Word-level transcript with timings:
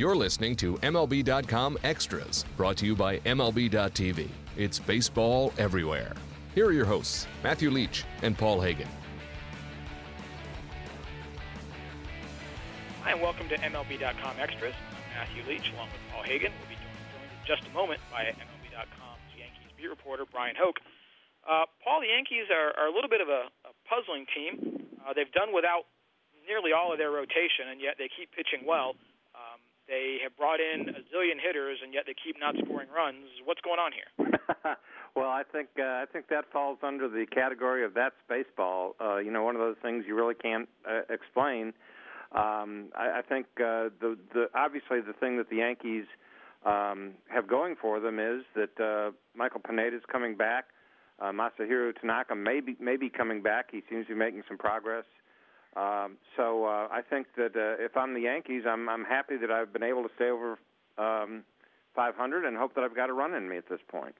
You're 0.00 0.16
listening 0.16 0.56
to 0.64 0.80
MLB.com 0.80 1.76
Extras, 1.84 2.46
brought 2.56 2.78
to 2.78 2.86
you 2.86 2.96
by 2.96 3.18
MLB.tv. 3.18 4.30
It's 4.56 4.78
baseball 4.78 5.52
everywhere. 5.58 6.16
Here 6.54 6.64
are 6.64 6.72
your 6.72 6.86
hosts, 6.86 7.28
Matthew 7.44 7.68
Leach 7.68 8.06
and 8.22 8.32
Paul 8.32 8.62
Hagen. 8.62 8.88
Hi, 13.02 13.12
and 13.12 13.20
welcome 13.20 13.46
to 13.50 13.58
MLB.com 13.58 14.40
Extras. 14.40 14.72
I'm 14.72 15.20
Matthew 15.20 15.44
Leach, 15.44 15.68
along 15.74 15.92
with 15.92 16.00
Paul 16.14 16.22
Hagen. 16.22 16.50
We'll 16.58 16.70
be 16.72 16.80
joined 16.80 16.96
in 17.20 17.44
just 17.44 17.68
a 17.68 17.72
moment 17.76 18.00
by 18.10 18.24
MLB.com's 18.24 19.36
Yankees 19.36 19.68
beat 19.76 19.90
reporter 19.90 20.24
Bryan 20.24 20.56
Hoch. 20.56 20.80
Uh, 21.44 21.68
Paul, 21.84 22.00
the 22.00 22.08
Yankees 22.08 22.48
are, 22.48 22.72
are 22.80 22.88
a 22.88 22.94
little 22.94 23.10
bit 23.10 23.20
of 23.20 23.28
a, 23.28 23.52
a 23.68 23.72
puzzling 23.84 24.24
team. 24.32 24.80
Uh, 25.04 25.12
they've 25.12 25.32
done 25.32 25.52
without 25.52 25.92
nearly 26.48 26.72
all 26.72 26.90
of 26.90 26.96
their 26.96 27.10
rotation, 27.10 27.68
and 27.68 27.82
yet 27.82 27.96
they 27.98 28.08
keep 28.08 28.32
pitching 28.32 28.64
well. 28.64 28.96
They 29.90 30.18
have 30.22 30.36
brought 30.36 30.60
in 30.60 30.88
a 30.88 31.02
zillion 31.10 31.42
hitters, 31.42 31.78
and 31.82 31.92
yet 31.92 32.04
they 32.06 32.14
keep 32.14 32.38
not 32.38 32.54
scoring 32.64 32.86
runs. 32.94 33.26
What's 33.44 33.60
going 33.60 33.80
on 33.80 33.90
here? 33.90 34.30
well, 35.16 35.28
I 35.28 35.42
think 35.42 35.68
uh, 35.76 35.82
I 35.82 36.04
think 36.12 36.28
that 36.28 36.44
falls 36.52 36.78
under 36.84 37.08
the 37.08 37.26
category 37.26 37.84
of 37.84 37.92
that's 37.92 38.14
baseball. 38.28 38.94
Uh, 39.00 39.16
you 39.16 39.32
know, 39.32 39.42
one 39.42 39.56
of 39.56 39.60
those 39.60 39.74
things 39.82 40.04
you 40.06 40.14
really 40.14 40.36
can't 40.36 40.68
uh, 40.88 41.00
explain. 41.10 41.72
Um, 42.30 42.90
I, 42.96 43.18
I 43.18 43.22
think 43.28 43.46
uh, 43.56 43.90
the 44.00 44.16
the 44.32 44.46
obviously 44.54 45.00
the 45.00 45.12
thing 45.12 45.38
that 45.38 45.50
the 45.50 45.56
Yankees 45.56 46.04
um, 46.64 47.14
have 47.26 47.48
going 47.48 47.74
for 47.74 47.98
them 47.98 48.20
is 48.20 48.44
that 48.54 48.80
uh, 48.80 49.10
Michael 49.34 49.60
Pineda 49.60 49.96
is 49.96 50.02
coming 50.10 50.36
back. 50.36 50.66
Uh, 51.18 51.32
Masahiro 51.32 51.92
Tanaka 52.00 52.36
may 52.36 52.60
be, 52.60 52.76
may 52.80 52.96
be 52.96 53.10
coming 53.10 53.42
back. 53.42 53.70
He 53.72 53.82
seems 53.90 54.06
to 54.06 54.12
be 54.14 54.18
making 54.18 54.44
some 54.46 54.56
progress. 54.56 55.04
Um, 55.76 56.18
so 56.36 56.64
uh, 56.64 56.88
I 56.90 57.00
think 57.02 57.28
that 57.36 57.54
uh, 57.54 57.82
if 57.82 57.96
I'm 57.96 58.14
the 58.14 58.26
Yankees, 58.26 58.64
I'm 58.66 58.88
I'm 58.88 59.04
happy 59.04 59.36
that 59.38 59.50
I've 59.50 59.72
been 59.72 59.86
able 59.86 60.02
to 60.02 60.10
stay 60.16 60.30
over 60.30 60.58
um, 60.98 61.44
500 61.94 62.44
and 62.44 62.56
hope 62.56 62.74
that 62.74 62.82
I've 62.82 62.96
got 62.96 63.10
a 63.10 63.14
run 63.14 63.34
in 63.34 63.48
me 63.48 63.56
at 63.56 63.68
this 63.68 63.80
point. 63.86 64.14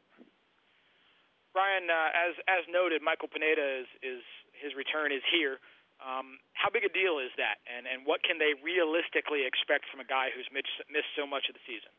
Bryan, 1.52 1.90
uh, 1.90 2.14
as 2.14 2.38
as 2.46 2.62
noted, 2.70 3.02
Michael 3.02 3.26
Pineda 3.26 3.82
is 3.82 3.90
is 4.02 4.22
his 4.54 4.74
return 4.78 5.10
is 5.10 5.22
here. 5.26 5.58
Um, 6.00 6.40
how 6.54 6.70
big 6.70 6.86
a 6.86 6.92
deal 6.92 7.18
is 7.18 7.34
that, 7.36 7.58
and 7.66 7.84
and 7.84 8.06
what 8.06 8.22
can 8.22 8.38
they 8.38 8.54
realistically 8.62 9.42
expect 9.42 9.90
from 9.90 9.98
a 9.98 10.06
guy 10.06 10.30
who's 10.30 10.46
missed, 10.54 10.78
missed 10.86 11.10
so 11.18 11.26
much 11.26 11.50
of 11.50 11.58
the 11.58 11.64
season? 11.66 11.90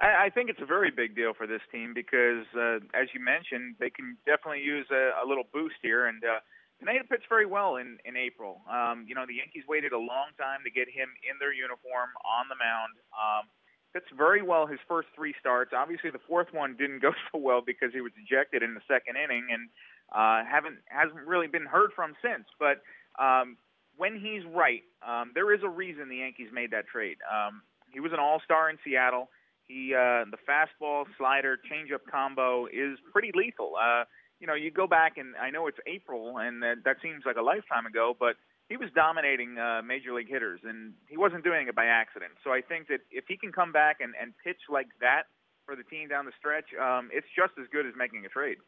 I, 0.00 0.26
I 0.26 0.28
think 0.30 0.48
it's 0.48 0.62
a 0.62 0.68
very 0.68 0.94
big 0.94 1.18
deal 1.18 1.34
for 1.34 1.46
this 1.46 1.60
team 1.74 1.92
because, 1.92 2.46
uh, 2.54 2.78
as 2.94 3.10
you 3.12 3.20
mentioned, 3.20 3.76
they 3.82 3.90
can 3.90 4.16
definitely 4.24 4.62
use 4.62 4.86
a, 4.94 5.18
a 5.18 5.26
little 5.26 5.44
boost 5.52 5.82
here, 5.82 6.06
and 6.06 6.22
uh, 6.22 6.38
Pineda 6.78 7.04
pitched 7.04 7.28
very 7.28 7.46
well 7.46 7.76
in 7.76 7.98
in 8.04 8.16
April. 8.16 8.62
Um, 8.70 9.04
you 9.08 9.14
know, 9.14 9.26
the 9.26 9.34
Yankees 9.34 9.64
waited 9.68 9.92
a 9.92 9.98
long 9.98 10.30
time 10.38 10.62
to 10.64 10.70
get 10.70 10.88
him 10.88 11.10
in 11.26 11.38
their 11.38 11.52
uniform 11.52 12.14
on 12.22 12.46
the 12.48 12.54
mound. 12.54 12.94
Um, 13.10 13.50
pitched 13.92 14.14
very 14.16 14.42
well 14.42 14.66
his 14.66 14.78
first 14.86 15.08
three 15.14 15.34
starts. 15.40 15.72
Obviously, 15.74 16.10
the 16.10 16.22
fourth 16.28 16.48
one 16.52 16.76
didn't 16.76 17.02
go 17.06 17.12
so 17.30 17.38
well 17.38 17.60
because 17.64 17.90
he 17.92 18.00
was 18.00 18.12
ejected 18.14 18.62
in 18.62 18.74
the 18.74 18.84
second 18.86 19.16
inning, 19.16 19.48
and 19.50 19.68
uh, 20.14 20.46
haven't 20.46 20.78
hasn't 20.86 21.26
really 21.26 21.48
been 21.48 21.66
heard 21.66 21.90
from 21.94 22.14
since. 22.22 22.46
But 22.58 22.82
um, 23.18 23.56
when 23.96 24.14
he's 24.18 24.46
right, 24.46 24.82
um, 25.02 25.32
there 25.34 25.52
is 25.52 25.60
a 25.64 25.68
reason 25.68 26.08
the 26.08 26.22
Yankees 26.22 26.48
made 26.52 26.70
that 26.70 26.86
trade. 26.86 27.18
Um, 27.26 27.62
he 27.90 28.00
was 28.00 28.12
an 28.12 28.20
All-Star 28.20 28.70
in 28.70 28.78
Seattle. 28.84 29.28
He 29.66 29.94
uh, 29.94 30.24
the 30.30 30.38
fastball, 30.48 31.04
slider, 31.18 31.58
changeup 31.58 32.06
combo 32.10 32.66
is 32.66 32.98
pretty 33.12 33.32
lethal. 33.34 33.74
Uh, 33.76 34.04
you 34.40 34.46
know, 34.46 34.54
you 34.54 34.70
go 34.70 34.86
back 34.86 35.18
and 35.18 35.34
I 35.36 35.50
know 35.50 35.66
it's 35.66 35.78
April, 35.86 36.38
and 36.38 36.62
that, 36.62 36.84
that 36.84 36.96
seems 37.02 37.24
like 37.26 37.36
a 37.36 37.42
lifetime 37.42 37.86
ago, 37.86 38.14
but 38.18 38.36
he 38.68 38.76
was 38.76 38.92
dominating 38.94 39.56
uh, 39.56 39.80
major 39.82 40.12
league 40.12 40.28
hitters, 40.28 40.60
and 40.62 40.92
he 41.08 41.16
wasn't 41.16 41.42
doing 41.42 41.66
it 41.66 41.74
by 41.74 41.86
accident. 41.86 42.36
So 42.44 42.52
I 42.52 42.60
think 42.60 42.88
that 42.88 43.00
if 43.10 43.24
he 43.26 43.36
can 43.36 43.50
come 43.50 43.72
back 43.72 43.98
and, 44.04 44.12
and 44.14 44.36
pitch 44.44 44.68
like 44.68 44.92
that 45.00 45.26
for 45.64 45.74
the 45.74 45.82
team 45.88 46.08
down 46.08 46.28
the 46.28 46.36
stretch, 46.36 46.68
um, 46.76 47.08
it's 47.08 47.26
just 47.32 47.56
as 47.56 47.66
good 47.72 47.88
as 47.88 47.96
making 47.96 48.24
a 48.28 48.30
trade. 48.30 48.60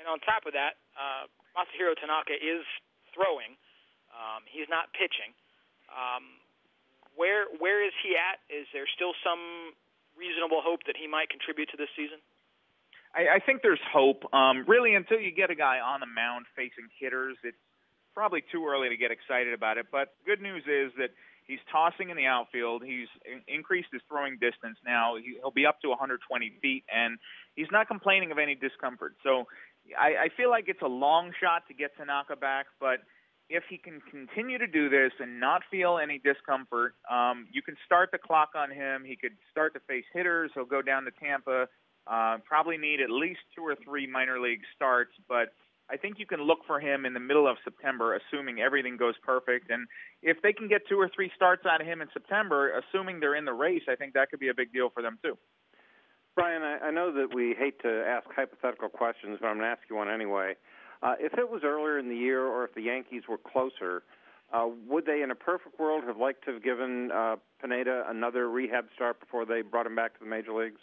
And 0.00 0.08
on 0.08 0.18
top 0.24 0.48
of 0.48 0.56
that, 0.56 0.80
uh, 0.96 1.28
Masahiro 1.52 1.92
Tanaka 1.92 2.32
is 2.32 2.64
throwing. 3.12 3.60
Um, 4.10 4.48
he's 4.48 4.66
not 4.72 4.88
pitching. 4.96 5.36
Um, 5.92 6.40
where 7.12 7.44
where 7.60 7.84
is 7.84 7.92
he 8.00 8.16
at? 8.16 8.40
Is 8.48 8.64
there 8.72 8.88
still 8.88 9.12
some 9.20 9.76
reasonable 10.16 10.64
hope 10.64 10.88
that 10.88 10.96
he 10.96 11.04
might 11.04 11.28
contribute 11.28 11.68
to 11.72 11.76
this 11.76 11.92
season? 11.92 12.24
I, 13.14 13.36
I 13.36 13.38
think 13.44 13.62
there's 13.62 13.80
hope. 13.92 14.24
Um, 14.32 14.64
really, 14.66 14.94
until 14.94 15.20
you 15.20 15.32
get 15.32 15.50
a 15.50 15.54
guy 15.54 15.78
on 15.80 16.00
the 16.00 16.06
mound 16.06 16.46
facing 16.56 16.88
hitters, 16.98 17.36
it's 17.44 17.56
probably 18.14 18.42
too 18.52 18.66
early 18.66 18.88
to 18.88 18.96
get 18.96 19.10
excited 19.10 19.52
about 19.54 19.78
it. 19.78 19.86
But 19.90 20.14
good 20.26 20.40
news 20.40 20.64
is 20.66 20.92
that 20.98 21.10
he's 21.46 21.60
tossing 21.70 22.10
in 22.10 22.16
the 22.16 22.26
outfield. 22.26 22.82
He's 22.84 23.08
increased 23.48 23.88
his 23.92 24.02
throwing 24.08 24.34
distance 24.34 24.78
now. 24.84 25.16
He'll 25.16 25.50
be 25.50 25.66
up 25.66 25.80
to 25.82 25.88
120 25.88 26.52
feet, 26.60 26.84
and 26.92 27.18
he's 27.54 27.70
not 27.70 27.88
complaining 27.88 28.32
of 28.32 28.38
any 28.38 28.54
discomfort. 28.54 29.14
So 29.22 29.44
I, 29.98 30.26
I 30.26 30.28
feel 30.36 30.50
like 30.50 30.64
it's 30.68 30.82
a 30.82 30.88
long 30.88 31.32
shot 31.40 31.68
to 31.68 31.74
get 31.74 31.96
Tanaka 31.96 32.36
back, 32.36 32.66
but 32.80 33.00
if 33.48 33.64
he 33.68 33.76
can 33.76 34.00
continue 34.10 34.56
to 34.56 34.66
do 34.66 34.88
this 34.88 35.12
and 35.20 35.38
not 35.38 35.62
feel 35.70 35.98
any 35.98 36.18
discomfort, 36.18 36.94
um, 37.10 37.46
you 37.52 37.60
can 37.60 37.76
start 37.84 38.10
the 38.10 38.18
clock 38.18 38.50
on 38.56 38.70
him. 38.70 39.04
He 39.04 39.16
could 39.16 39.36
start 39.50 39.74
to 39.74 39.80
face 39.80 40.04
hitters. 40.14 40.50
He'll 40.54 40.64
go 40.64 40.80
down 40.80 41.04
to 41.04 41.10
Tampa 41.10 41.68
uh, 42.06 42.38
probably 42.44 42.76
need 42.76 43.00
at 43.00 43.10
least 43.10 43.40
two 43.54 43.62
or 43.62 43.76
three 43.84 44.06
minor 44.06 44.40
league 44.40 44.62
starts, 44.74 45.12
but 45.28 45.54
I 45.90 45.96
think 45.96 46.18
you 46.18 46.26
can 46.26 46.40
look 46.42 46.60
for 46.66 46.80
him 46.80 47.04
in 47.04 47.12
the 47.12 47.20
middle 47.20 47.46
of 47.46 47.56
September, 47.64 48.16
assuming 48.16 48.60
everything 48.60 48.96
goes 48.96 49.14
perfect. 49.22 49.70
And 49.70 49.86
if 50.22 50.40
they 50.42 50.52
can 50.52 50.68
get 50.68 50.88
two 50.88 50.98
or 50.98 51.10
three 51.14 51.30
starts 51.36 51.66
out 51.66 51.80
of 51.80 51.86
him 51.86 52.00
in 52.00 52.08
September, 52.12 52.72
assuming 52.78 53.20
they're 53.20 53.34
in 53.34 53.44
the 53.44 53.52
race, 53.52 53.82
I 53.88 53.96
think 53.96 54.14
that 54.14 54.30
could 54.30 54.40
be 54.40 54.48
a 54.48 54.54
big 54.54 54.72
deal 54.72 54.90
for 54.90 55.02
them 55.02 55.18
too. 55.22 55.36
Bryan, 56.34 56.62
I, 56.62 56.86
I 56.86 56.90
know 56.90 57.12
that 57.12 57.34
we 57.34 57.54
hate 57.58 57.80
to 57.82 58.04
ask 58.06 58.26
hypothetical 58.34 58.88
questions, 58.88 59.38
but 59.40 59.48
I'm 59.48 59.58
going 59.58 59.66
to 59.66 59.70
ask 59.70 59.82
you 59.90 59.96
one 59.96 60.08
anyway. 60.08 60.54
Uh, 61.02 61.14
if 61.18 61.34
it 61.36 61.50
was 61.50 61.62
earlier 61.64 61.98
in 61.98 62.08
the 62.08 62.16
year, 62.16 62.46
or 62.46 62.64
if 62.64 62.74
the 62.74 62.82
Yankees 62.82 63.24
were 63.28 63.36
closer, 63.36 64.02
uh, 64.52 64.68
would 64.88 65.04
they, 65.04 65.20
in 65.20 65.30
a 65.30 65.34
perfect 65.34 65.78
world, 65.78 66.04
have 66.06 66.16
liked 66.16 66.44
to 66.44 66.52
have 66.52 66.62
given 66.62 67.10
uh, 67.12 67.36
Pineda 67.60 68.04
another 68.08 68.48
rehab 68.48 68.86
start 68.94 69.20
before 69.20 69.44
they 69.44 69.62
brought 69.62 69.86
him 69.86 69.96
back 69.96 70.14
to 70.14 70.20
the 70.20 70.30
major 70.30 70.52
leagues? 70.52 70.80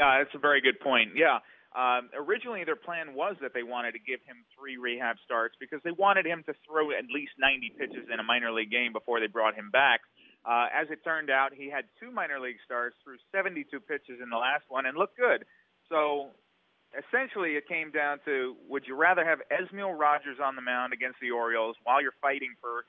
Yeah, 0.00 0.24
that's 0.24 0.34
a 0.34 0.40
very 0.40 0.64
good 0.64 0.80
point. 0.80 1.12
Yeah. 1.14 1.44
Um, 1.76 2.08
originally, 2.16 2.64
their 2.64 2.74
plan 2.80 3.14
was 3.14 3.36
that 3.44 3.52
they 3.52 3.62
wanted 3.62 3.92
to 3.92 4.00
give 4.00 4.18
him 4.24 4.42
three 4.56 4.80
rehab 4.80 5.20
starts 5.22 5.54
because 5.60 5.78
they 5.84 5.92
wanted 5.92 6.24
him 6.24 6.42
to 6.48 6.54
throw 6.66 6.90
at 6.90 7.04
least 7.12 7.36
90 7.38 7.76
pitches 7.78 8.08
in 8.10 8.18
a 8.18 8.24
minor 8.24 8.50
league 8.50 8.72
game 8.72 8.96
before 8.96 9.20
they 9.20 9.28
brought 9.28 9.54
him 9.54 9.70
back. 9.70 10.00
Uh, 10.42 10.66
as 10.72 10.88
it 10.88 11.04
turned 11.04 11.28
out, 11.28 11.52
he 11.52 11.68
had 11.68 11.84
two 12.00 12.10
minor 12.10 12.40
league 12.40 12.56
starts, 12.64 12.96
threw 13.04 13.20
72 13.30 13.68
pitches 13.84 14.18
in 14.24 14.32
the 14.32 14.40
last 14.40 14.64
one, 14.72 14.86
and 14.88 14.96
looked 14.96 15.20
good. 15.20 15.44
So 15.92 16.32
essentially, 16.96 17.60
it 17.60 17.68
came 17.68 17.92
down 17.92 18.18
to 18.24 18.56
would 18.66 18.88
you 18.88 18.96
rather 18.96 19.22
have 19.22 19.38
Esmil 19.52 19.92
Rogers 19.92 20.40
on 20.42 20.56
the 20.56 20.64
mound 20.64 20.92
against 20.92 21.20
the 21.20 21.30
Orioles 21.30 21.76
while 21.84 22.00
you're 22.00 22.16
fighting 22.24 22.56
for 22.58 22.88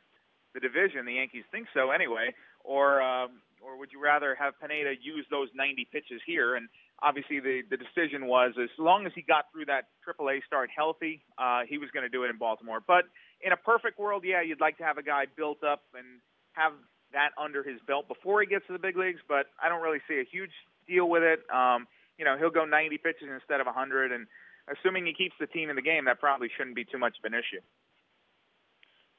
the 0.55 0.63
division? 0.63 1.05
The 1.05 1.19
Yankees 1.19 1.43
think 1.51 1.67
so 1.75 1.91
anyway, 1.91 2.33
or 2.63 3.03
um, 3.03 3.43
or 3.61 3.77
would 3.77 3.91
you 3.91 4.01
rather 4.01 4.33
have 4.33 4.57
Pineda 4.59 4.95
use 5.01 5.25
those 5.29 5.49
90 5.53 5.87
pitches 5.91 6.21
here? 6.25 6.55
And 6.55 6.67
obviously, 7.01 7.39
the 7.39 7.61
the 7.69 7.77
decision 7.77 8.27
was 8.27 8.53
as 8.61 8.69
long 8.77 9.05
as 9.05 9.11
he 9.15 9.21
got 9.21 9.45
through 9.51 9.65
that 9.65 9.89
AAA 10.07 10.43
start 10.45 10.69
healthy, 10.75 11.21
uh, 11.37 11.61
he 11.67 11.77
was 11.77 11.89
going 11.91 12.03
to 12.03 12.09
do 12.09 12.23
it 12.23 12.29
in 12.29 12.37
Baltimore. 12.37 12.79
But 12.85 13.05
in 13.41 13.51
a 13.51 13.57
perfect 13.57 13.99
world, 13.99 14.23
yeah, 14.25 14.41
you'd 14.41 14.61
like 14.61 14.77
to 14.77 14.83
have 14.83 14.97
a 14.97 15.03
guy 15.03 15.25
built 15.35 15.63
up 15.63 15.83
and 15.97 16.21
have 16.53 16.73
that 17.13 17.31
under 17.37 17.63
his 17.63 17.79
belt 17.87 18.07
before 18.07 18.41
he 18.41 18.47
gets 18.47 18.65
to 18.67 18.73
the 18.73 18.79
big 18.79 18.97
leagues. 18.97 19.19
But 19.27 19.47
I 19.61 19.69
don't 19.69 19.81
really 19.81 20.01
see 20.07 20.19
a 20.19 20.27
huge 20.29 20.53
deal 20.87 21.09
with 21.09 21.23
it. 21.23 21.41
Um, 21.53 21.87
you 22.17 22.25
know, 22.25 22.37
he'll 22.37 22.53
go 22.53 22.65
90 22.65 22.97
pitches 22.97 23.29
instead 23.33 23.59
of 23.59 23.65
100, 23.65 24.11
and 24.11 24.27
assuming 24.69 25.05
he 25.05 25.13
keeps 25.13 25.35
the 25.39 25.47
team 25.47 25.69
in 25.69 25.75
the 25.75 25.81
game, 25.81 26.05
that 26.05 26.19
probably 26.19 26.49
shouldn't 26.55 26.75
be 26.75 26.85
too 26.85 26.99
much 26.99 27.17
of 27.17 27.25
an 27.25 27.33
issue. 27.33 27.61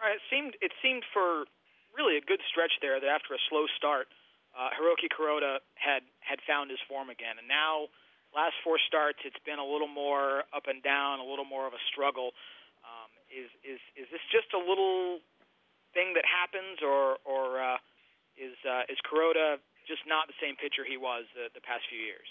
All 0.01 0.07
right, 0.07 0.17
it 0.19 0.27
seemed 0.31 0.55
it 0.61 0.73
seemed 0.83 1.03
for 1.13 1.47
really 1.95 2.17
a 2.17 2.25
good 2.25 2.41
stretch 2.51 2.73
there 2.81 2.99
that 2.99 3.07
after 3.07 3.35
a 3.35 3.43
slow 3.51 3.67
start 3.77 4.09
uh, 4.53 4.71
Hiroki 4.77 5.09
Kuroda 5.09 5.59
had 5.75 6.05
had 6.21 6.39
found 6.47 6.71
his 6.71 6.81
form 6.89 7.09
again, 7.09 7.41
and 7.41 7.49
now 7.49 7.89
last 8.37 8.57
four 8.65 8.77
starts 8.89 9.21
it's 9.25 9.41
been 9.45 9.61
a 9.61 9.65
little 9.65 9.89
more 9.89 10.45
up 10.53 10.69
and 10.69 10.83
down, 10.83 11.21
a 11.21 11.27
little 11.27 11.49
more 11.49 11.67
of 11.67 11.73
a 11.73 11.83
struggle. 11.93 12.33
Um, 12.85 13.11
is 13.33 13.49
is 13.65 13.81
is 13.97 14.07
this 14.13 14.25
just 14.33 14.53
a 14.53 14.61
little 14.61 15.21
thing 15.97 16.13
that 16.17 16.25
happens, 16.29 16.81
or 16.85 17.21
or 17.25 17.61
uh, 17.61 17.79
is 18.37 18.57
uh, 18.65 18.89
is 18.93 19.01
Kuroda 19.09 19.61
just 19.89 20.05
not 20.07 20.29
the 20.29 20.37
same 20.41 20.57
pitcher 20.57 20.85
he 20.85 20.97
was 20.97 21.25
the, 21.35 21.49
the 21.55 21.65
past 21.65 21.85
few 21.89 22.01
years? 22.01 22.29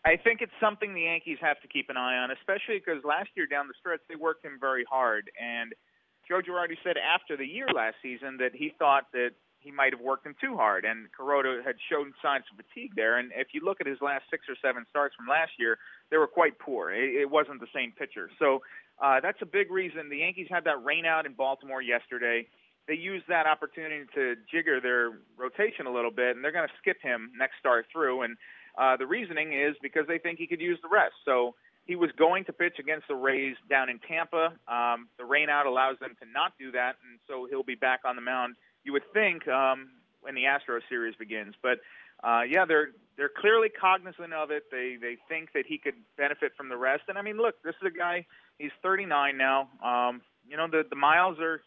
I 0.00 0.16
think 0.16 0.40
it's 0.40 0.54
something 0.60 0.96
the 0.96 1.12
Yankees 1.12 1.36
have 1.44 1.60
to 1.60 1.68
keep 1.68 1.92
an 1.92 1.96
eye 2.00 2.16
on, 2.16 2.32
especially 2.32 2.80
because 2.80 3.04
last 3.04 3.28
year 3.36 3.44
down 3.44 3.68
the 3.68 3.76
stretch 3.76 4.00
they 4.08 4.16
worked 4.16 4.44
him 4.44 4.56
very 4.56 4.84
hard. 4.88 5.28
And 5.36 5.76
Joe 6.24 6.40
Girardi 6.40 6.80
said 6.80 6.96
after 6.96 7.36
the 7.36 7.44
year 7.44 7.68
last 7.68 8.00
season 8.00 8.38
that 8.40 8.56
he 8.56 8.72
thought 8.78 9.12
that 9.12 9.36
he 9.60 9.70
might 9.70 9.92
have 9.92 10.00
worked 10.00 10.26
him 10.26 10.34
too 10.40 10.56
hard, 10.56 10.84
and 10.84 11.08
Kuroda 11.12 11.64
had 11.64 11.76
shown 11.90 12.12
signs 12.22 12.44
of 12.50 12.56
fatigue 12.56 12.92
there. 12.96 13.18
And 13.18 13.30
if 13.36 13.48
you 13.52 13.60
look 13.64 13.80
at 13.80 13.86
his 13.86 14.00
last 14.00 14.24
six 14.30 14.46
or 14.48 14.56
seven 14.60 14.84
starts 14.90 15.14
from 15.14 15.26
last 15.28 15.52
year, 15.58 15.78
they 16.10 16.16
were 16.16 16.26
quite 16.26 16.58
poor. 16.58 16.90
It, 16.90 17.22
it 17.22 17.30
wasn't 17.30 17.60
the 17.60 17.70
same 17.74 17.92
pitcher. 17.92 18.30
So 18.38 18.62
uh, 19.02 19.20
that's 19.20 19.40
a 19.42 19.46
big 19.46 19.70
reason. 19.70 20.08
The 20.08 20.18
Yankees 20.18 20.48
had 20.50 20.64
that 20.64 20.82
rain 20.82 21.04
out 21.04 21.26
in 21.26 21.34
Baltimore 21.34 21.82
yesterday. 21.82 22.46
they 22.88 22.94
use 22.94 23.22
that 23.28 23.46
opportunity 23.46 24.04
to 24.14 24.34
jigger 24.50 24.80
their 24.80 25.12
rotation 25.36 25.86
a 25.86 25.92
little 25.92 26.10
bit, 26.10 26.34
and 26.34 26.44
they're 26.44 26.52
going 26.52 26.66
to 26.66 26.74
skip 26.80 26.96
him 27.02 27.30
next 27.38 27.54
start 27.58 27.86
through. 27.92 28.22
And 28.22 28.36
uh, 28.76 28.96
the 28.96 29.06
reasoning 29.06 29.52
is 29.52 29.76
because 29.82 30.06
they 30.08 30.18
think 30.18 30.38
he 30.38 30.46
could 30.46 30.60
use 30.60 30.78
the 30.82 30.88
rest. 30.88 31.14
So 31.24 31.54
he 31.86 31.96
was 31.96 32.10
going 32.18 32.44
to 32.44 32.52
pitch 32.52 32.76
against 32.78 33.08
the 33.08 33.14
Rays 33.14 33.56
down 33.68 33.88
in 33.88 33.98
Tampa. 34.06 34.54
Um, 34.68 35.08
the 35.18 35.24
rainout 35.24 35.66
allows 35.66 35.98
them 35.98 36.14
to 36.20 36.28
not 36.30 36.52
do 36.58 36.72
that, 36.72 36.96
and 37.02 37.18
so 37.28 37.46
he'll 37.48 37.62
be 37.62 37.74
back 37.74 38.00
on 38.04 38.16
the 38.16 38.22
mound. 38.22 38.54
You 38.84 38.92
would 38.92 39.04
think 39.12 39.46
um, 39.48 39.90
when 40.20 40.34
the 40.34 40.44
Astros 40.44 40.80
series 40.88 41.14
begins, 41.16 41.54
but 41.62 41.78
uh, 42.22 42.42
yeah, 42.48 42.64
they're 42.66 42.88
they're 43.16 43.30
clearly 43.30 43.68
cognizant 43.68 44.32
of 44.32 44.50
it. 44.50 44.64
They 44.70 44.96
they 45.00 45.16
think 45.28 45.52
that 45.54 45.64
he 45.66 45.78
could 45.78 45.94
benefit 46.16 46.52
from 46.56 46.68
the 46.68 46.76
rest. 46.76 47.04
And 47.08 47.18
I 47.18 47.22
mean, 47.22 47.36
look, 47.36 47.62
this 47.62 47.74
is 47.80 47.92
a 47.94 47.96
guy. 47.96 48.26
He's 48.58 48.72
39 48.82 49.36
now. 49.36 49.68
Um, 49.84 50.20
you 50.48 50.56
know, 50.56 50.66
the 50.70 50.84
the 50.88 50.96
miles 50.96 51.38
are 51.40 51.60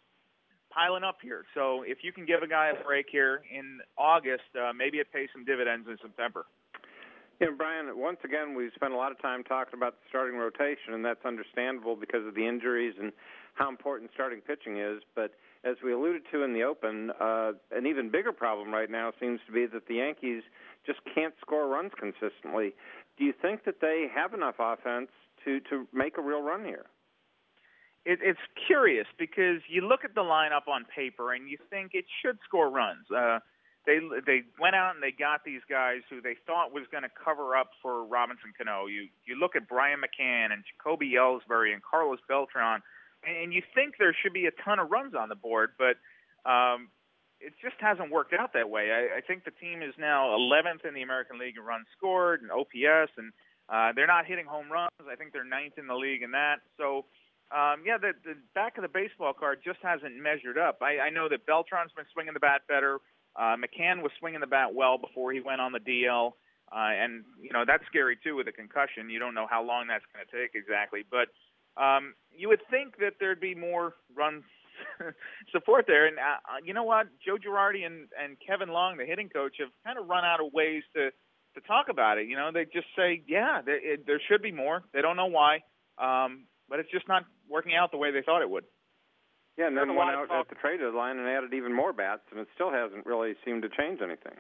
piling 0.74 1.04
up 1.04 1.18
here. 1.22 1.46
So 1.54 1.84
if 1.86 2.00
you 2.04 2.12
can 2.12 2.26
give 2.26 2.42
a 2.42 2.48
guy 2.48 2.70
a 2.70 2.84
break 2.84 3.06
here 3.12 3.42
in 3.54 3.80
August, 3.98 4.50
uh, 4.58 4.74
maybe 4.74 4.98
it 4.98 5.08
pays 5.14 5.30
some 5.32 5.46
dividends 5.46 5.88
in 5.88 5.98
September. 6.02 6.46
Yeah, 7.40 7.50
Bryan, 7.58 7.98
once 7.98 8.20
again, 8.24 8.56
we've 8.56 8.72
spent 8.76 8.94
a 8.94 8.98
lot 8.98 9.12
of 9.12 9.22
time 9.22 9.44
talking 9.44 9.74
about 9.74 9.94
the 9.94 10.06
starting 10.10 10.38
rotation, 10.38 10.94
and 10.94 11.04
that's 11.04 11.26
understandable 11.26 11.96
because 11.96 12.26
of 12.26 12.36
the 12.36 12.48
injuries 12.48 12.94
and 13.00 13.12
how 13.54 13.70
important 13.70 14.12
starting 14.14 14.42
pitching 14.42 14.78
is. 14.78 15.02
But 15.16 15.34
as 15.64 15.78
we 15.84 15.94
alluded 15.94 16.24
to 16.32 16.44
in 16.44 16.54
the 16.54 16.64
open, 16.64 17.12
uh, 17.20 17.54
an 17.72 17.86
even 17.86 18.10
bigger 18.10 18.34
problem 18.34 18.72
right 18.72 18.90
now 18.90 19.12
seems 19.20 19.40
to 19.48 19.52
be 19.52 19.66
that 19.66 19.88
the 19.88 19.96
Yankees 19.96 20.44
just 20.86 21.00
can't 21.16 21.34
score 21.40 21.68
runs 21.68 21.92
consistently. 21.98 22.74
Do 23.18 23.24
you 23.24 23.34
think 23.42 23.64
that 23.66 23.80
they 23.80 24.08
have 24.14 24.34
enough 24.34 24.56
offense 24.60 25.10
to 25.46 25.60
to 25.70 25.88
make 25.94 26.18
a 26.18 26.22
real 26.22 26.42
run 26.42 26.66
here? 26.66 26.86
It, 28.06 28.20
it's 28.22 28.40
curious 28.68 29.08
because 29.18 29.62
you 29.70 29.88
look 29.88 30.04
at 30.04 30.14
the 30.14 30.22
lineup 30.22 30.68
on 30.68 30.84
paper 30.94 31.34
and 31.34 31.50
you 31.50 31.58
think 31.70 31.92
it 31.94 32.06
should 32.22 32.38
score 32.46 32.70
runs. 32.70 33.06
Uh, 33.10 33.40
they 33.86 34.00
they 34.26 34.42
went 34.60 34.76
out 34.76 34.96
and 34.96 35.04
they 35.04 35.12
got 35.12 35.44
these 35.46 35.62
guys 35.70 36.02
who 36.10 36.22
they 36.22 36.36
thought 36.46 36.74
was 36.74 36.84
going 36.92 37.04
to 37.04 37.12
cover 37.12 37.56
up 37.56 37.72
for 37.82 38.06
Robinson 38.06 38.52
Cano. 38.58 38.88
You 38.88 39.08
you 39.26 39.36
look 39.40 39.56
at 39.56 39.68
Brian 39.68 40.00
McCann 40.00 40.52
and 40.52 40.64
Jacoby 40.68 41.14
Ellsbury 41.16 41.74
and 41.74 41.82
Carlos 41.84 42.20
Beltran, 42.28 42.82
and, 43.26 43.54
you 43.54 43.62
think 43.74 43.96
there 44.00 44.16
should 44.22 44.34
be 44.34 44.46
a 44.46 44.52
ton 44.64 44.80
of 44.80 44.92
runs 44.92 45.14
on 45.16 45.30
the 45.30 45.36
board, 45.36 45.72
but 45.78 45.98
um, 46.50 46.90
it 47.40 47.54
just 47.62 47.76
hasn't 47.80 48.12
worked 48.12 48.34
out 48.34 48.54
that 48.54 48.70
way. 48.70 48.92
I, 48.92 49.18
I 49.18 49.22
think 49.22 49.46
the 49.46 49.52
team 49.52 49.82
is 49.82 49.94
now 49.98 50.36
11th 50.38 50.88
in 50.88 50.94
the 50.94 51.02
American 51.02 51.40
League 51.40 51.56
in 51.58 51.64
runs 51.64 51.88
scored 51.98 52.42
and 52.42 52.52
OPS, 52.52 53.12
and 53.18 53.32
uh, 53.70 53.92
they're 53.96 54.08
not 54.08 54.26
hitting 54.26 54.46
home 54.46 54.72
runs. 54.72 54.92
I 55.10 55.16
think 55.16 55.34
they're 55.34 55.44
ninth 55.44 55.78
in 55.78 55.88
the 55.88 55.96
league 55.96 56.24
in 56.24 56.32
that. 56.32 56.60
So 56.78 57.06
um, 57.54 57.86
yeah, 57.86 58.02
the, 58.02 58.14
the 58.26 58.34
back 58.56 58.78
of 58.78 58.82
the 58.82 58.90
baseball 58.90 59.34
card 59.34 59.60
just 59.64 59.78
hasn't 59.84 60.18
measured 60.18 60.58
up. 60.58 60.82
I, 60.82 60.98
I 60.98 61.10
know 61.10 61.30
that 61.30 61.46
Beltran's 61.46 61.94
been 61.96 62.10
swinging 62.12 62.34
the 62.34 62.40
bat 62.40 62.62
better. 62.68 62.98
Uh, 63.36 63.54
McCann 63.58 64.02
was 64.02 64.12
swinging 64.18 64.40
the 64.40 64.50
bat 64.50 64.74
well 64.74 64.98
before 64.98 65.32
he 65.32 65.40
went 65.40 65.62
on 65.62 65.72
the 65.72 65.80
DL, 65.80 66.34
uh, 66.74 66.94
and 66.98 67.24
you 67.42 67.52
know 67.52 67.64
that's 67.66 67.86
scary 67.86 68.18
too 68.24 68.36
with 68.36 68.48
a 68.48 68.52
concussion. 68.52 69.10
You 69.10 69.20
don't 69.20 69.34
know 69.34 69.48
how 69.50 69.64
long 69.64 69.88
that's 69.88 70.06
going 70.14 70.26
to 70.26 70.30
take 70.30 70.54
exactly, 70.54 71.06
but 71.10 71.30
um, 71.78 72.14
you 72.36 72.50
would 72.50 72.62
think 72.70 72.98
that 72.98 73.14
there'd 73.20 73.40
be 73.40 73.56
more 73.56 73.94
run 74.16 74.44
support 75.52 75.86
there. 75.88 76.08
And 76.08 76.18
uh, 76.18 76.22
uh, 76.22 76.58
you 76.64 76.74
know 76.74 76.84
what, 76.84 77.08
Joe 77.26 77.38
Girardi 77.38 77.86
and 77.86 78.10
and 78.22 78.38
Kevin 78.46 78.70
Long, 78.70 78.98
the 78.98 79.06
hitting 79.06 79.30
coach, 79.30 79.56
have 79.60 79.70
kind 79.86 79.98
of 79.98 80.08
run 80.08 80.26
out 80.26 80.40
of 80.40 80.54
ways 80.54 80.84
to 80.96 81.10
to 81.56 81.62
talk 81.68 81.88
about 81.90 82.18
it. 82.18 82.28
You 82.28 82.36
know, 82.36 82.50
they 82.54 82.66
just 82.66 82.88
say, 82.98 83.22
yeah, 83.28 83.62
there, 83.64 83.94
it, 83.94 84.08
there 84.08 84.22
should 84.30 84.42
be 84.42 84.52
more. 84.52 84.84
They 84.94 85.02
don't 85.02 85.16
know 85.16 85.28
why. 85.30 85.62
Um, 86.02 86.46
but 86.70 86.80
it's 86.80 86.90
just 86.90 87.08
not 87.08 87.24
working 87.50 87.76
out 87.76 87.92
the 87.92 87.98
way 87.98 88.12
they 88.12 88.24
thought 88.26 88.42
it 88.42 88.50
would. 88.50 88.66
Yeah, 89.58 89.68
and 89.68 89.78
then 89.78 89.96
went 89.96 90.10
out 90.10 90.32
at 90.32 90.50
the 90.50 90.56
trade 90.56 90.80
deadline 90.80 91.20
and 91.20 91.28
added 91.30 91.54
even 91.54 91.76
more 91.76 91.94
bats, 91.94 92.24
and 92.32 92.40
it 92.40 92.48
still 92.56 92.72
hasn't 92.72 93.06
really 93.06 93.34
seemed 93.46 93.62
to 93.62 93.70
change 93.70 94.02
anything. 94.02 94.34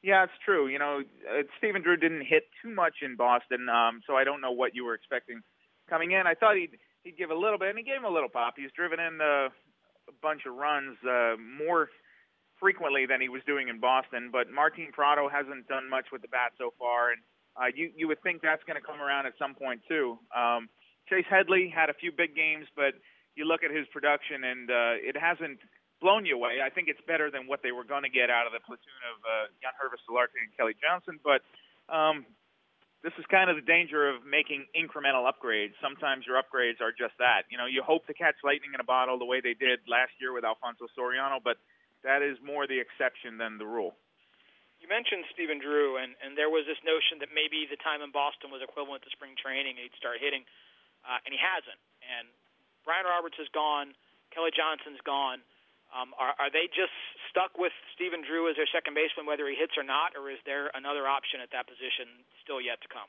Yeah, 0.00 0.22
it's 0.22 0.38
true. 0.44 0.68
You 0.68 0.78
know, 0.78 1.02
uh, 1.26 1.42
Stephen 1.58 1.82
Drew 1.82 1.96
didn't 1.96 2.22
hit 2.22 2.44
too 2.62 2.70
much 2.70 3.02
in 3.02 3.16
Boston, 3.16 3.66
um, 3.68 4.00
so 4.06 4.14
I 4.14 4.22
don't 4.22 4.40
know 4.40 4.52
what 4.52 4.76
you 4.76 4.84
were 4.84 4.94
expecting 4.94 5.42
coming 5.88 6.12
in. 6.12 6.26
I 6.26 6.34
thought 6.34 6.56
he'd 6.56 6.76
he'd 7.02 7.16
give 7.16 7.30
a 7.30 7.34
little 7.34 7.58
bit, 7.58 7.70
and 7.70 7.78
he 7.78 7.84
gave 7.84 7.96
him 7.96 8.04
a 8.04 8.12
little 8.12 8.28
pop. 8.28 8.54
He's 8.56 8.72
driven 8.72 9.00
in 9.00 9.20
uh, 9.20 9.48
a 10.08 10.14
bunch 10.22 10.42
of 10.46 10.54
runs 10.54 10.96
uh, 11.04 11.36
more 11.38 11.88
frequently 12.60 13.06
than 13.06 13.20
he 13.20 13.28
was 13.28 13.42
doing 13.46 13.68
in 13.68 13.80
Boston. 13.80 14.30
But 14.32 14.50
Martin 14.50 14.88
Prado 14.92 15.28
hasn't 15.28 15.68
done 15.68 15.88
much 15.88 16.06
with 16.12 16.22
the 16.22 16.28
bat 16.28 16.52
so 16.58 16.74
far, 16.78 17.12
and 17.12 17.20
uh, 17.56 17.70
you 17.74 17.90
you 17.96 18.08
would 18.08 18.22
think 18.22 18.42
that's 18.42 18.62
going 18.64 18.80
to 18.80 18.84
come 18.84 19.00
around 19.00 19.26
at 19.26 19.34
some 19.38 19.54
point 19.54 19.80
too. 19.88 20.18
Um, 20.36 20.68
Chase 21.08 21.26
Headley 21.28 21.72
had 21.72 21.88
a 21.88 21.96
few 21.96 22.12
big 22.12 22.36
games, 22.36 22.66
but 22.76 22.92
you 23.34 23.46
look 23.46 23.64
at 23.64 23.70
his 23.70 23.86
production 23.94 24.44
and 24.44 24.68
uh, 24.68 24.94
it 25.00 25.16
hasn't 25.16 25.58
blown 26.00 26.26
you 26.26 26.36
away. 26.36 26.58
I 26.60 26.70
think 26.70 26.88
it's 26.88 27.00
better 27.06 27.30
than 27.30 27.46
what 27.46 27.62
they 27.62 27.72
were 27.72 27.86
going 27.86 28.02
to 28.02 28.12
get 28.12 28.30
out 28.30 28.46
of 28.46 28.52
the 28.52 28.60
platoon 28.60 29.00
of 29.14 29.16
uh, 29.24 29.30
Yangervis 29.62 30.02
Solarte 30.06 30.36
and 30.38 30.50
Kelly 30.54 30.74
Johnson, 30.78 31.18
but 31.24 31.40
um, 31.88 32.26
this 33.02 33.14
is 33.18 33.24
kind 33.30 33.46
of 33.46 33.54
the 33.54 33.62
danger 33.62 34.10
of 34.10 34.26
making 34.26 34.66
incremental 34.74 35.26
upgrades. 35.26 35.74
Sometimes 35.78 36.26
your 36.26 36.34
upgrades 36.34 36.82
are 36.82 36.90
just 36.90 37.14
that. 37.22 37.46
You 37.46 37.58
know, 37.58 37.70
you 37.70 37.82
hope 37.82 38.06
to 38.10 38.14
catch 38.14 38.34
lightning 38.42 38.74
in 38.74 38.80
a 38.82 38.86
bottle 38.86 39.18
the 39.18 39.28
way 39.28 39.38
they 39.38 39.54
did 39.54 39.86
last 39.86 40.18
year 40.18 40.34
with 40.34 40.42
Alfonso 40.42 40.90
Soriano, 40.98 41.38
but 41.38 41.62
that 42.02 42.26
is 42.26 42.38
more 42.42 42.66
the 42.66 42.78
exception 42.78 43.38
than 43.38 43.58
the 43.58 43.66
rule. 43.66 43.94
You 44.82 44.86
mentioned 44.86 45.26
Stephen 45.34 45.58
Drew, 45.58 45.98
and, 45.98 46.14
and 46.22 46.38
there 46.38 46.50
was 46.50 46.62
this 46.66 46.78
notion 46.86 47.18
that 47.22 47.34
maybe 47.34 47.66
the 47.66 47.78
time 47.82 47.98
in 48.02 48.14
Boston 48.14 48.50
was 48.50 48.62
equivalent 48.62 49.02
to 49.06 49.10
spring 49.10 49.34
training, 49.34 49.74
and 49.78 49.82
he'd 49.86 49.98
start 49.98 50.22
hitting 50.22 50.46
uh, 51.06 51.18
and 51.22 51.30
he 51.30 51.40
hasn't. 51.40 51.78
And 52.02 52.26
Brian 52.82 53.06
Roberts 53.06 53.38
is 53.38 53.50
gone. 53.52 53.94
Kelly 54.32 54.50
Johnson's 54.54 55.02
gone. 55.04 55.44
Um, 55.88 56.12
are, 56.20 56.36
are 56.36 56.52
they 56.52 56.68
just 56.68 56.92
stuck 57.32 57.56
with 57.56 57.72
Stephen 57.96 58.20
Drew 58.20 58.48
as 58.52 58.60
their 58.60 58.68
second 58.68 58.92
baseman, 58.92 59.24
whether 59.24 59.48
he 59.48 59.56
hits 59.56 59.72
or 59.80 59.84
not, 59.84 60.12
or 60.12 60.28
is 60.28 60.40
there 60.44 60.68
another 60.76 61.08
option 61.08 61.40
at 61.40 61.48
that 61.56 61.64
position 61.64 62.24
still 62.44 62.60
yet 62.60 62.80
to 62.84 62.88
come? 62.92 63.08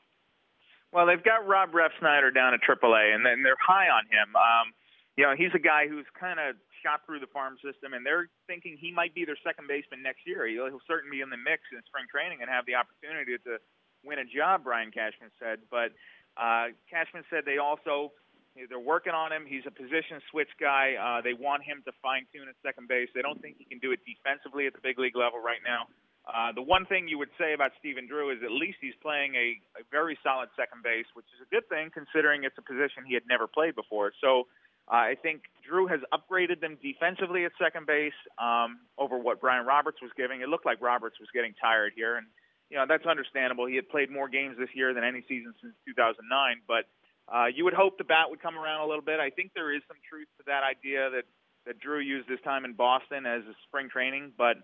Well, 0.90 1.06
they've 1.06 1.22
got 1.22 1.46
Rob 1.46 1.70
Refsnyder 1.70 2.34
down 2.34 2.56
at 2.56 2.64
AAA, 2.64 3.14
and 3.14 3.22
then 3.22 3.44
they're 3.44 3.60
high 3.60 3.92
on 3.92 4.08
him. 4.10 4.34
Um, 4.34 4.74
you 5.14 5.22
know, 5.22 5.36
he's 5.36 5.52
a 5.54 5.62
guy 5.62 5.86
who's 5.86 6.08
kind 6.18 6.40
of 6.40 6.56
shot 6.82 7.04
through 7.04 7.20
the 7.20 7.30
farm 7.30 7.60
system, 7.60 7.92
and 7.92 8.02
they're 8.02 8.32
thinking 8.48 8.74
he 8.80 8.90
might 8.90 9.14
be 9.14 9.28
their 9.28 9.38
second 9.44 9.68
baseman 9.68 10.02
next 10.02 10.24
year. 10.24 10.48
He'll, 10.48 10.66
he'll 10.66 10.88
certainly 10.88 11.20
be 11.20 11.22
in 11.22 11.30
the 11.30 11.38
mix 11.38 11.68
in 11.70 11.78
spring 11.86 12.08
training 12.10 12.40
and 12.40 12.48
have 12.48 12.64
the 12.64 12.74
opportunity 12.74 13.36
to 13.44 13.60
win 14.02 14.18
a 14.18 14.26
job. 14.26 14.64
Brian 14.64 14.90
Cashman 14.90 15.30
said, 15.38 15.60
but 15.70 15.92
uh, 16.40 16.72
Cashman 16.88 17.22
said 17.28 17.44
they 17.44 17.60
also 17.60 18.16
they're 18.54 18.78
working 18.78 19.12
on 19.12 19.32
him. 19.32 19.46
He's 19.46 19.64
a 19.66 19.70
position 19.70 20.20
switch 20.30 20.50
guy. 20.58 20.94
Uh, 20.98 21.22
they 21.22 21.34
want 21.34 21.62
him 21.62 21.82
to 21.86 21.92
fine 22.02 22.26
tune 22.32 22.48
at 22.48 22.54
second 22.64 22.88
base. 22.88 23.08
They 23.14 23.22
don't 23.22 23.40
think 23.40 23.56
he 23.58 23.64
can 23.64 23.78
do 23.78 23.92
it 23.92 24.00
defensively 24.02 24.66
at 24.66 24.74
the 24.74 24.82
big 24.82 24.98
league 24.98 25.16
level 25.16 25.38
right 25.38 25.62
now. 25.64 25.86
Uh, 26.28 26.52
the 26.52 26.62
one 26.62 26.84
thing 26.86 27.08
you 27.08 27.18
would 27.18 27.32
say 27.38 27.54
about 27.54 27.72
Stephen 27.78 28.06
Drew 28.06 28.30
is 28.30 28.38
at 28.44 28.52
least 28.52 28.78
he's 28.80 28.94
playing 29.00 29.34
a, 29.34 29.58
a 29.80 29.82
very 29.90 30.18
solid 30.22 30.50
second 30.54 30.82
base, 30.82 31.06
which 31.14 31.26
is 31.34 31.40
a 31.40 31.48
good 31.48 31.66
thing 31.68 31.90
considering 31.90 32.44
it's 32.44 32.58
a 32.58 32.62
position 32.62 33.02
he 33.06 33.14
had 33.14 33.24
never 33.26 33.46
played 33.46 33.74
before. 33.74 34.12
So 34.20 34.46
uh, 34.90 35.10
I 35.10 35.16
think 35.16 35.48
Drew 35.66 35.86
has 35.86 36.00
upgraded 36.12 36.60
them 36.60 36.76
defensively 36.82 37.44
at 37.46 37.52
second 37.58 37.86
base 37.86 38.16
um, 38.38 38.80
over 38.98 39.16
what 39.16 39.40
Brian 39.40 39.64
Roberts 39.64 39.98
was 40.02 40.10
giving. 40.16 40.42
It 40.42 40.48
looked 40.48 40.66
like 40.66 40.82
Roberts 40.82 41.16
was 41.18 41.28
getting 41.32 41.54
tired 41.60 41.92
here, 41.96 42.16
and 42.16 42.26
you 42.68 42.76
know 42.76 42.84
that's 42.86 43.06
understandable. 43.06 43.66
He 43.66 43.76
had 43.76 43.88
played 43.88 44.10
more 44.10 44.28
games 44.28 44.56
this 44.58 44.70
year 44.74 44.92
than 44.92 45.04
any 45.04 45.24
season 45.26 45.54
since 45.62 45.74
2009, 45.86 46.26
but 46.68 46.90
uh, 47.32 47.46
you 47.46 47.64
would 47.64 47.74
hope 47.74 47.98
the 47.98 48.04
bat 48.04 48.28
would 48.28 48.42
come 48.42 48.58
around 48.58 48.82
a 48.82 48.86
little 48.86 49.04
bit. 49.04 49.20
I 49.20 49.30
think 49.30 49.52
there 49.54 49.74
is 49.74 49.82
some 49.86 49.96
truth 50.08 50.28
to 50.38 50.44
that 50.46 50.62
idea 50.62 51.10
that 51.10 51.24
that 51.66 51.78
Drew 51.78 52.00
used 52.00 52.28
his 52.28 52.40
time 52.42 52.64
in 52.64 52.72
Boston 52.72 53.26
as 53.26 53.42
a 53.44 53.54
spring 53.68 53.88
training. 53.90 54.32
But 54.36 54.56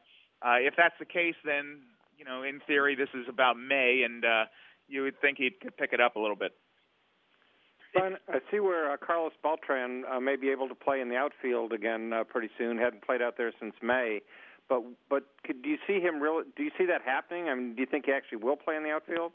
uh, 0.42 0.58
if 0.58 0.74
that's 0.76 0.94
the 0.98 1.04
case, 1.04 1.36
then 1.44 1.82
you 2.18 2.24
know 2.24 2.42
in 2.42 2.60
theory 2.66 2.94
this 2.94 3.10
is 3.14 3.26
about 3.28 3.56
May, 3.56 4.02
and 4.04 4.24
uh, 4.24 4.44
you 4.88 5.02
would 5.02 5.20
think 5.20 5.38
he 5.38 5.50
could 5.50 5.76
pick 5.76 5.92
it 5.92 6.00
up 6.00 6.16
a 6.16 6.20
little 6.20 6.36
bit. 6.36 6.52
I 8.28 8.40
see 8.50 8.60
where 8.60 8.92
uh, 8.92 8.96
Carlos 8.98 9.32
Beltran 9.42 10.04
uh, 10.04 10.20
may 10.20 10.36
be 10.36 10.50
able 10.50 10.68
to 10.68 10.74
play 10.74 11.00
in 11.00 11.08
the 11.08 11.16
outfield 11.16 11.72
again 11.72 12.12
uh, 12.12 12.24
pretty 12.24 12.50
soon. 12.58 12.76
Hadn't 12.76 13.02
played 13.02 13.22
out 13.22 13.36
there 13.38 13.52
since 13.58 13.74
May. 13.82 14.20
But 14.68 14.82
but 15.08 15.24
could, 15.44 15.62
do 15.62 15.70
you 15.70 15.78
see 15.86 16.00
him 16.00 16.20
real? 16.20 16.42
Do 16.56 16.62
you 16.62 16.70
see 16.76 16.86
that 16.86 17.02
happening? 17.02 17.48
I 17.48 17.54
mean, 17.54 17.74
do 17.74 17.80
you 17.80 17.86
think 17.86 18.06
he 18.06 18.12
actually 18.12 18.38
will 18.38 18.56
play 18.56 18.76
in 18.76 18.82
the 18.82 18.90
outfield? 18.90 19.32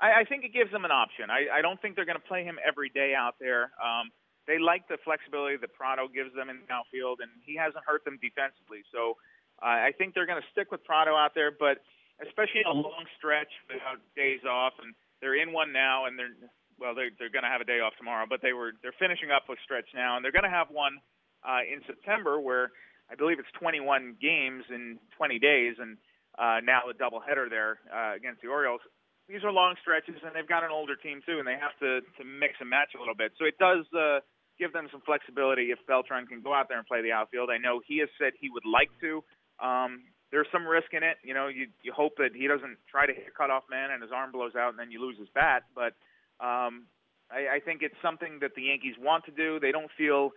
I, 0.00 0.22
I 0.22 0.24
think 0.24 0.44
it 0.44 0.52
gives 0.52 0.70
them 0.70 0.84
an 0.84 0.90
option. 0.90 1.30
I, 1.30 1.58
I 1.58 1.60
don't 1.62 1.80
think 1.82 1.96
they're 1.96 2.08
going 2.08 2.20
to 2.20 2.28
play 2.30 2.44
him 2.44 2.58
every 2.62 2.88
day 2.90 3.14
out 3.14 3.34
there. 3.40 3.74
Um, 3.82 4.10
they 4.46 4.58
like 4.58 4.88
the 4.88 4.96
flexibility 5.04 5.60
that 5.60 5.74
Prado 5.74 6.08
gives 6.08 6.32
them 6.32 6.48
in 6.48 6.64
the 6.64 6.68
outfield, 6.72 7.20
and 7.20 7.30
he 7.44 7.54
hasn't 7.54 7.84
hurt 7.84 8.04
them 8.08 8.16
defensively. 8.22 8.80
So 8.88 9.20
uh, 9.60 9.90
I 9.90 9.92
think 9.92 10.14
they're 10.14 10.26
going 10.26 10.40
to 10.40 10.50
stick 10.54 10.72
with 10.72 10.82
Prado 10.84 11.12
out 11.12 11.34
there, 11.34 11.52
but 11.52 11.84
especially 12.24 12.64
in 12.64 12.70
a 12.70 12.74
long 12.74 13.04
stretch 13.20 13.50
without 13.68 14.00
days 14.16 14.40
off, 14.48 14.72
and 14.80 14.94
they're 15.20 15.36
in 15.36 15.52
one 15.52 15.72
now, 15.72 16.06
and 16.06 16.18
they're 16.18 16.34
well, 16.78 16.94
they're 16.94 17.10
they're 17.18 17.30
going 17.30 17.42
to 17.42 17.50
have 17.50 17.60
a 17.60 17.68
day 17.68 17.82
off 17.82 17.92
tomorrow, 17.98 18.24
but 18.28 18.40
they 18.40 18.54
were 18.54 18.72
they're 18.82 18.96
finishing 18.98 19.30
up 19.34 19.44
a 19.50 19.58
stretch 19.62 19.90
now, 19.94 20.16
and 20.16 20.24
they're 20.24 20.34
going 20.34 20.46
to 20.46 20.50
have 20.50 20.70
one 20.70 21.02
uh, 21.42 21.66
in 21.66 21.82
September 21.86 22.40
where 22.40 22.70
I 23.10 23.14
believe 23.14 23.38
it's 23.38 23.50
21 23.58 24.16
games 24.20 24.64
in 24.70 24.98
20 25.16 25.38
days, 25.38 25.74
and 25.78 25.98
uh, 26.38 26.60
now 26.62 26.86
a 26.86 26.94
doubleheader 26.94 27.50
there 27.50 27.80
uh, 27.90 28.14
against 28.14 28.42
the 28.42 28.48
Orioles. 28.48 28.80
These 29.28 29.44
are 29.44 29.52
long 29.52 29.76
stretches, 29.84 30.16
and 30.24 30.32
they've 30.32 30.48
got 30.48 30.64
an 30.64 30.72
older 30.72 30.96
team 30.96 31.20
too, 31.24 31.38
and 31.38 31.46
they 31.46 31.60
have 31.60 31.76
to 31.84 32.00
to 32.00 32.22
mix 32.24 32.56
and 32.60 32.68
match 32.68 32.96
a 32.96 32.98
little 32.98 33.14
bit. 33.14 33.32
So 33.36 33.44
it 33.44 33.60
does 33.60 33.84
uh, 33.92 34.24
give 34.58 34.72
them 34.72 34.88
some 34.90 35.04
flexibility 35.04 35.70
if 35.70 35.78
Beltran 35.86 36.26
can 36.26 36.40
go 36.40 36.54
out 36.54 36.68
there 36.68 36.78
and 36.78 36.86
play 36.86 37.02
the 37.02 37.12
outfield. 37.12 37.50
I 37.52 37.58
know 37.58 37.80
he 37.84 38.00
has 38.00 38.08
said 38.16 38.32
he 38.40 38.48
would 38.48 38.64
like 38.64 38.88
to. 39.04 39.22
Um, 39.60 40.08
there's 40.32 40.48
some 40.52 40.66
risk 40.66 40.92
in 40.92 41.02
it. 41.02 41.20
You 41.22 41.34
know, 41.34 41.48
you 41.48 41.68
you 41.84 41.92
hope 41.92 42.16
that 42.16 42.32
he 42.34 42.48
doesn't 42.48 42.76
try 42.90 43.06
to 43.06 43.12
hit 43.12 43.28
a 43.28 43.34
cutoff 43.36 43.64
man 43.70 43.90
and 43.92 44.02
his 44.02 44.12
arm 44.12 44.32
blows 44.32 44.56
out 44.56 44.70
and 44.70 44.78
then 44.78 44.90
you 44.90 45.00
lose 45.00 45.18
his 45.18 45.28
bat. 45.34 45.64
But 45.74 45.92
um, 46.40 46.88
I, 47.30 47.56
I 47.56 47.58
think 47.64 47.82
it's 47.82 47.96
something 48.02 48.40
that 48.40 48.56
the 48.56 48.72
Yankees 48.72 48.96
want 49.00 49.24
to 49.26 49.32
do. 49.32 49.60
They 49.60 49.72
don't 49.72 49.90
feel 49.96 50.32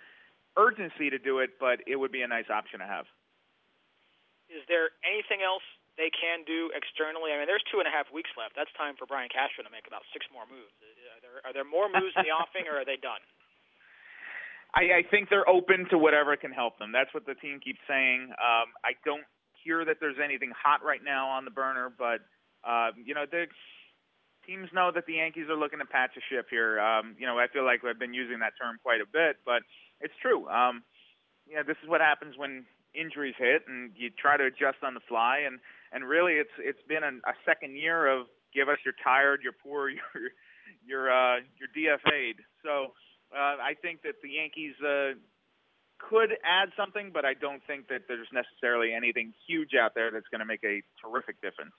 urgency 0.58 1.10
to 1.10 1.20
do 1.20 1.40
it, 1.40 1.52
but 1.60 1.80
it 1.88 1.96
would 1.96 2.12
be 2.12 2.22
a 2.22 2.28
nice 2.28 2.52
option 2.52 2.80
to 2.80 2.88
have. 2.88 3.06
Is 4.52 4.64
there 4.68 4.92
anything 5.08 5.40
else 5.44 5.64
they 6.00 6.12
can 6.12 6.44
do 6.48 6.72
externally? 6.72 7.36
I 7.36 7.40
mean, 7.40 7.50
there's 7.50 7.66
two 7.68 7.84
and 7.84 7.88
a 7.88 7.94
half 7.94 8.08
weeks 8.12 8.32
left. 8.40 8.56
That's 8.56 8.72
time 8.80 8.96
for 8.96 9.08
Brian 9.08 9.28
Cashman 9.28 9.68
to 9.68 9.74
make 9.74 9.88
about 9.88 10.08
six 10.16 10.28
more 10.32 10.48
moves. 10.48 10.72
Are 10.80 11.22
there, 11.22 11.38
are 11.44 11.54
there 11.54 11.68
more 11.68 11.92
moves 11.92 12.16
in 12.16 12.24
the 12.24 12.34
offing, 12.40 12.68
or 12.68 12.80
are 12.80 12.88
they 12.88 13.00
done? 13.00 13.22
I, 14.72 15.00
I 15.00 15.10
think 15.10 15.28
they're 15.28 15.48
open 15.48 15.88
to 15.92 16.00
whatever 16.00 16.36
can 16.40 16.52
help 16.56 16.80
them. 16.80 16.96
That's 16.96 17.12
what 17.14 17.28
the 17.28 17.36
team 17.36 17.60
keeps 17.60 17.84
saying. 17.88 18.32
Um, 18.40 18.72
I 18.88 18.96
don't 19.04 19.28
hear 19.64 19.84
that 19.84 20.00
there's 20.00 20.18
anything 20.24 20.52
hot 20.56 20.80
right 20.84 21.04
now 21.04 21.28
on 21.28 21.44
the 21.44 21.52
burner, 21.52 21.92
but 21.92 22.24
uh, 22.64 22.96
you 22.96 23.14
know 23.14 23.26
the 23.30 23.52
teams 24.48 24.70
know 24.74 24.92
that 24.94 25.06
the 25.06 25.20
Yankees 25.20 25.50
are 25.50 25.60
looking 25.60 25.80
to 25.80 25.86
patch 25.86 26.12
a 26.18 26.24
ship 26.32 26.48
here. 26.50 26.80
Um, 26.80 27.16
you 27.20 27.28
know, 27.28 27.38
I 27.38 27.48
feel 27.52 27.66
like 27.66 27.84
I've 27.84 28.00
been 28.00 28.14
using 28.14 28.40
that 28.40 28.54
term 28.60 28.80
quite 28.82 29.02
a 29.02 29.06
bit, 29.06 29.38
but 29.46 29.62
it's 30.00 30.16
true. 30.22 30.48
Um, 30.50 30.84
you 31.48 31.56
know, 31.56 31.64
this 31.66 31.78
is 31.84 31.90
what 31.90 32.02
happens 32.02 32.38
when 32.38 32.66
injuries 32.94 33.36
hit, 33.38 33.64
and 33.68 33.92
you 33.96 34.10
try 34.10 34.38
to 34.38 34.46
adjust 34.46 34.84
on 34.84 34.94
the 34.94 35.04
fly. 35.08 35.44
And 35.46 35.60
and 35.92 36.08
really, 36.08 36.34
it's 36.34 36.56
it's 36.60 36.82
been 36.88 37.04
a, 37.04 37.14
a 37.30 37.36
second 37.46 37.78
year 37.78 38.08
of 38.08 38.28
give 38.54 38.70
us 38.70 38.78
you're 38.86 38.98
tired, 39.04 39.42
you're 39.44 39.56
poor, 39.56 39.90
you're 39.96 40.32
you're 40.86 41.12
uh, 41.12 41.40
you're 41.60 41.72
DFA'd. 41.76 42.40
So 42.64 42.94
uh, 43.36 43.60
I 43.62 43.76
think 43.82 44.04
that 44.04 44.22
the 44.24 44.30
Yankees. 44.30 44.76
Uh, 44.80 45.20
could 46.10 46.34
add 46.42 46.74
something, 46.74 47.14
but 47.14 47.26
I 47.26 47.38
don't 47.38 47.62
think 47.70 47.86
that 47.94 48.10
there's 48.10 48.26
necessarily 48.34 48.90
anything 48.90 49.38
huge 49.46 49.78
out 49.78 49.94
there 49.94 50.10
that's 50.10 50.26
going 50.34 50.42
to 50.42 50.50
make 50.50 50.66
a 50.66 50.82
terrific 50.98 51.38
difference. 51.46 51.78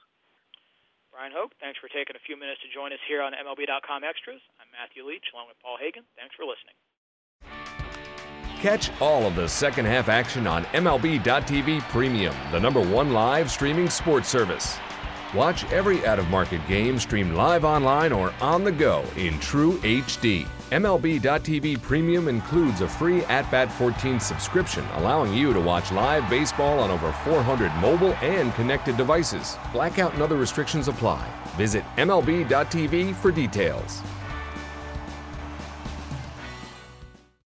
Bryan 1.12 1.34
Hoch, 1.34 1.52
thanks 1.60 1.76
for 1.76 1.92
taking 1.92 2.16
a 2.16 2.24
few 2.24 2.40
minutes 2.40 2.64
to 2.64 2.72
join 2.72 2.88
us 2.94 3.02
here 3.04 3.20
on 3.20 3.36
MLB.com 3.36 4.00
Extras. 4.00 4.40
I'm 4.56 4.70
Matthew 4.72 5.04
Leach 5.04 5.28
along 5.34 5.52
with 5.52 5.60
Paul 5.60 5.76
Hagen. 5.76 6.08
Thanks 6.16 6.32
for 6.32 6.48
listening. 6.48 6.72
Catch 8.62 8.92
all 9.00 9.26
of 9.26 9.34
the 9.34 9.48
second 9.48 9.86
half 9.86 10.08
action 10.08 10.46
on 10.46 10.62
MLB.tv 10.66 11.80
Premium, 11.88 12.32
the 12.52 12.60
number 12.60 12.80
one 12.80 13.12
live 13.12 13.50
streaming 13.50 13.90
sports 13.90 14.28
service. 14.28 14.78
Watch 15.34 15.64
every 15.72 16.06
out 16.06 16.20
of 16.20 16.28
market 16.28 16.64
game 16.68 17.00
streamed 17.00 17.34
live 17.34 17.64
online 17.64 18.12
or 18.12 18.32
on 18.40 18.62
the 18.62 18.70
go 18.70 19.04
in 19.16 19.36
true 19.40 19.78
HD. 19.78 20.46
MLB.tv 20.70 21.82
Premium 21.82 22.28
includes 22.28 22.82
a 22.82 22.88
free 22.88 23.24
At 23.24 23.50
Bat 23.50 23.72
14 23.72 24.20
subscription, 24.20 24.84
allowing 24.94 25.34
you 25.34 25.52
to 25.52 25.60
watch 25.60 25.90
live 25.90 26.30
baseball 26.30 26.78
on 26.78 26.92
over 26.92 27.10
400 27.24 27.74
mobile 27.80 28.14
and 28.22 28.54
connected 28.54 28.96
devices. 28.96 29.56
Blackout 29.72 30.12
and 30.14 30.22
other 30.22 30.36
restrictions 30.36 30.86
apply. 30.86 31.28
Visit 31.56 31.82
MLB.tv 31.96 33.16
for 33.16 33.32
details. 33.32 34.02